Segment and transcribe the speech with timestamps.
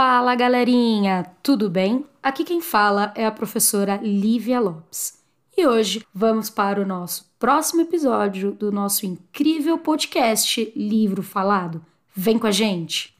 [0.00, 2.06] Fala galerinha, tudo bem?
[2.22, 5.18] Aqui quem fala é a professora Lívia Lopes.
[5.56, 11.84] E hoje vamos para o nosso próximo episódio do nosso incrível podcast Livro Falado.
[12.14, 13.12] Vem com a gente!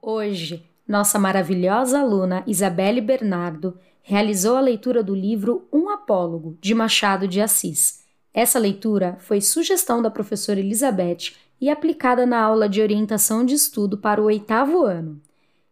[0.00, 7.26] Hoje, nossa maravilhosa aluna Isabelle Bernardo realizou a leitura do livro Um Apólogo, de Machado
[7.26, 8.04] de Assis.
[8.32, 13.98] Essa leitura foi sugestão da professora Elizabeth e aplicada na aula de orientação de estudo
[13.98, 15.20] para o oitavo ano.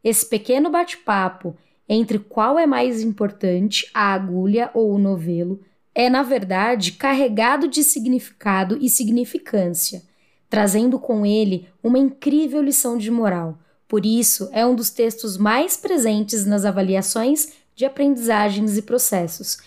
[0.05, 1.57] Esse pequeno bate-papo
[1.89, 5.61] entre qual é mais importante, a agulha ou o novelo,
[5.95, 10.03] é, na verdade, carregado de significado e significância,
[10.51, 13.59] trazendo com ele uma incrível lição de moral.
[13.89, 19.59] Por isso, é um dos textos mais presentes nas avaliações de aprendizagens e processos.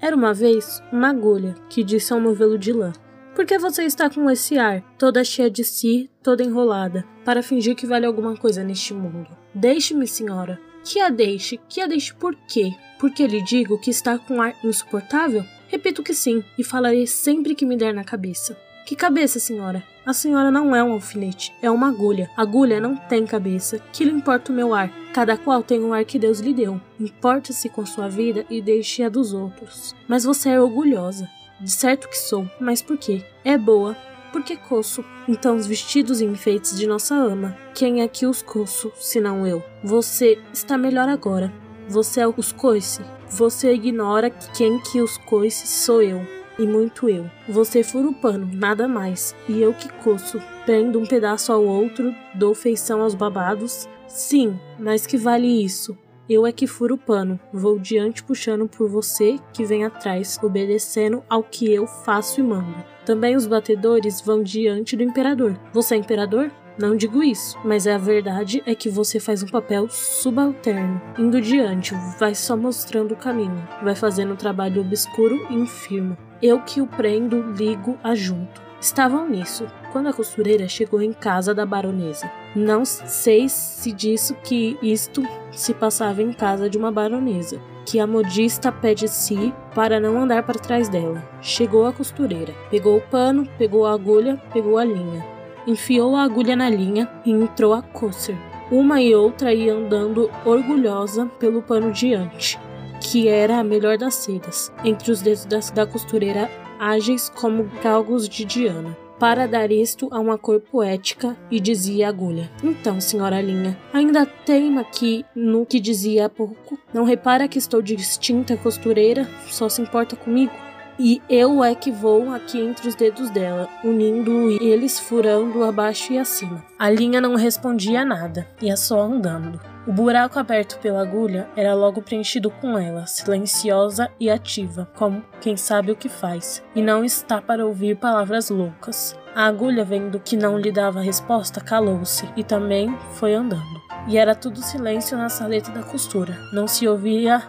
[0.00, 2.92] Era uma vez uma agulha que disse ao novelo de lã:
[3.38, 7.76] por que você está com esse ar, toda cheia de si, toda enrolada, para fingir
[7.76, 9.28] que vale alguma coisa neste mundo?
[9.54, 10.60] Deixe-me, senhora.
[10.82, 11.56] Que a deixe?
[11.68, 12.74] Que a deixe por quê?
[12.98, 15.44] Porque lhe digo que está com ar insuportável?
[15.68, 18.58] Repito que sim, e falarei sempre que me der na cabeça.
[18.84, 19.84] Que cabeça, senhora?
[20.04, 22.28] A senhora não é um alfinete, é uma agulha.
[22.36, 23.78] Agulha não tem cabeça.
[23.92, 24.92] Que lhe importa o meu ar?
[25.14, 26.80] Cada qual tem o ar que Deus lhe deu.
[26.98, 29.94] Importe-se com sua vida e deixe a dos outros.
[30.08, 31.30] Mas você é orgulhosa.
[31.60, 33.24] De certo que sou, mas por quê?
[33.44, 33.96] É boa,
[34.32, 35.04] porque coço.
[35.26, 39.62] Então os vestidos e enfeites de nossa ama, quem é que os coço, senão eu?
[39.82, 41.52] Você está melhor agora.
[41.88, 43.02] Você é os coice.
[43.30, 46.24] Você ignora que quem que os coice sou eu.
[46.58, 47.30] E muito eu.
[47.48, 49.34] Você fura o pano, nada mais.
[49.48, 50.40] E eu que coço.
[50.66, 53.88] Prendo um pedaço ao outro, dou feição aos babados.
[54.06, 55.96] Sim, mas que vale isso?
[56.28, 61.22] Eu é que furo o pano, vou diante puxando por você que vem atrás, obedecendo
[61.26, 62.84] ao que eu faço e mando.
[63.06, 65.58] Também os batedores vão diante do imperador.
[65.72, 66.50] Você é imperador?
[66.78, 71.94] Não digo isso, mas a verdade é que você faz um papel subalterno, indo diante,
[72.20, 76.16] vai só mostrando o caminho, vai fazendo um trabalho obscuro e infirmo.
[76.42, 78.67] Eu que o prendo, ligo, ajunto.
[78.80, 82.30] Estavam nisso, quando a costureira chegou em casa da baronesa.
[82.54, 88.06] Não sei se disso que isto se passava em casa de uma baronesa, que a
[88.06, 91.28] modista pede si para não andar para trás dela.
[91.42, 95.26] Chegou a costureira, pegou o pano, pegou a agulha, pegou a linha,
[95.66, 98.36] enfiou a agulha na linha e entrou a coser.
[98.70, 102.56] Uma e outra ia andando orgulhosa pelo pano diante,
[103.00, 108.44] que era a melhor das sedas, entre os dedos da costureira ágeis como galgos de
[108.44, 112.50] Diana para dar isto a uma cor poética, e dizia a agulha.
[112.62, 116.78] Então, senhora Linha, ainda teima aqui no que dizia há pouco?
[116.94, 120.52] Não repara que estou distinta costureira, só se importa comigo?
[120.98, 126.18] E eu é que vou aqui entre os dedos dela, unindo eles furando abaixo e
[126.18, 126.64] acima.
[126.76, 129.60] A linha não respondia nada, ia só andando.
[129.86, 135.56] O buraco aberto pela agulha era logo preenchido com ela, silenciosa e ativa, como quem
[135.56, 139.16] sabe o que faz, e não está para ouvir palavras loucas.
[139.34, 143.77] A agulha, vendo que não lhe dava resposta, calou-se e também foi andando.
[144.08, 146.34] E era tudo silêncio na saleta da costura.
[146.50, 147.42] Não se ouvia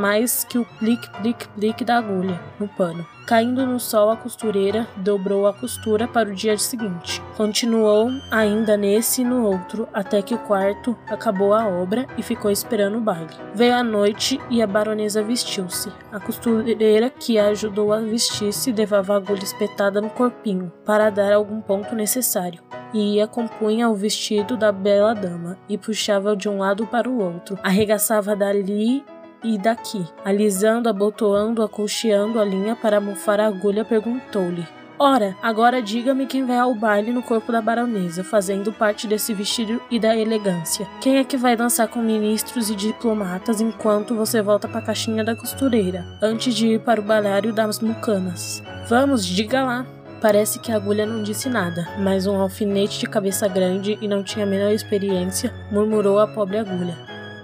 [0.00, 3.06] mais que o plique-plique-plique da agulha no pano.
[3.26, 7.22] Caindo no sol, a costureira dobrou a costura para o dia seguinte.
[7.36, 12.50] Continuou ainda nesse e no outro, até que o quarto acabou a obra e ficou
[12.50, 13.28] esperando o baile.
[13.54, 15.92] Veio a noite e a baronesa vestiu-se.
[16.10, 21.32] A costureira que a ajudou a vestir-se levava a agulha espetada no corpinho, para dar
[21.32, 26.58] algum ponto necessário e ia compunha o vestido da bela dama e puxava de um
[26.58, 29.04] lado para o outro, arregaçava dali
[29.42, 30.04] e daqui.
[30.24, 34.66] Alisando, abotoando, acolcheando a linha para mofar a agulha, perguntou-lhe:
[35.02, 39.80] Ora, agora diga-me quem vai ao baile no corpo da baronesa, fazendo parte desse vestido
[39.90, 40.86] e da elegância.
[41.00, 45.24] Quem é que vai dançar com ministros e diplomatas enquanto você volta para a caixinha
[45.24, 48.62] da costureira, antes de ir para o balário das mucanas?
[48.88, 49.99] Vamos, diga lá.
[50.20, 54.22] Parece que a agulha não disse nada, mas um alfinete de cabeça grande e não
[54.22, 56.96] tinha a menor experiência, murmurou a pobre agulha.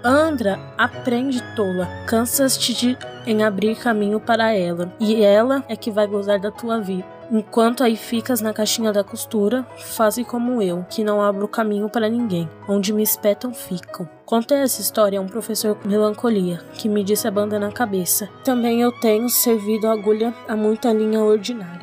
[0.03, 1.87] Andra, aprende, tola.
[2.05, 7.17] Cansas-te em abrir caminho para ela, e ela é que vai gozar da tua vida.
[7.29, 12.07] Enquanto aí ficas na caixinha da costura, faze como eu, que não abro caminho para
[12.07, 12.49] ninguém.
[12.69, 14.07] Onde me espetam, ficam.
[14.25, 18.29] Contei essa história a um professor com melancolia, que me disse a banda na cabeça.
[18.45, 21.76] Também eu tenho servido a agulha a muita linha ordinária.